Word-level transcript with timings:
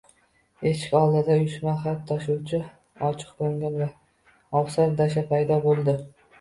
Eshik 0.69 0.95
oldida 0.99 1.35
Uyushma 1.41 1.73
xat 1.83 2.01
tashuvchisi– 2.13 2.63
ochiqkoʻngil 3.11 3.79
va 3.85 3.93
ovsar 4.65 4.99
Dasha 5.05 5.29
paydo 5.33 5.63
boʻldi. 5.71 6.01